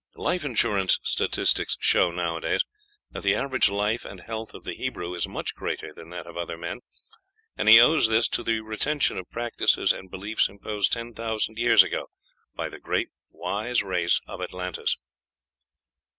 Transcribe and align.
Life 0.15 0.43
insurance 0.43 0.97
statistics 1.03 1.77
show, 1.79 2.09
nowadays, 2.09 2.61
that 3.11 3.21
the 3.21 3.35
average 3.35 3.69
life 3.69 4.03
and 4.03 4.19
health 4.19 4.55
of 4.55 4.63
the 4.63 4.73
Hebrew 4.73 5.13
is 5.13 5.27
much 5.27 5.53
greater 5.53 5.93
than 5.93 6.09
that 6.09 6.25
of 6.25 6.35
other 6.35 6.57
men; 6.57 6.79
and 7.55 7.69
he 7.69 7.79
owes 7.79 8.07
this 8.07 8.27
to 8.29 8.41
the 8.41 8.61
retention 8.61 9.19
of 9.19 9.29
practices 9.29 9.93
and 9.93 10.09
beliefs 10.09 10.49
imposed 10.49 10.93
ten 10.93 11.13
thousand 11.13 11.59
years 11.59 11.83
ago 11.83 12.07
by 12.55 12.67
the 12.67 12.79
great, 12.79 13.09
wise 13.29 13.83
race 13.83 14.19
of 14.25 14.41
Atlantis. 14.41 14.97